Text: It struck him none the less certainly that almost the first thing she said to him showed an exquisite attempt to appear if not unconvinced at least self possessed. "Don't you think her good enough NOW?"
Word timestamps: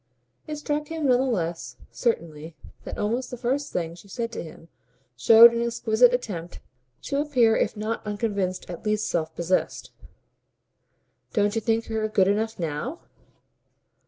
It 0.47 0.55
struck 0.55 0.87
him 0.87 1.05
none 1.05 1.19
the 1.19 1.25
less 1.27 1.77
certainly 1.91 2.55
that 2.85 2.97
almost 2.97 3.29
the 3.29 3.37
first 3.37 3.71
thing 3.71 3.93
she 3.93 4.07
said 4.07 4.31
to 4.31 4.41
him 4.41 4.67
showed 5.15 5.53
an 5.53 5.61
exquisite 5.61 6.11
attempt 6.11 6.59
to 7.03 7.21
appear 7.21 7.55
if 7.55 7.77
not 7.77 8.03
unconvinced 8.03 8.67
at 8.67 8.83
least 8.83 9.07
self 9.07 9.35
possessed. 9.35 9.91
"Don't 11.33 11.53
you 11.53 11.61
think 11.61 11.85
her 11.85 12.07
good 12.07 12.27
enough 12.27 12.57
NOW?" 12.57 13.01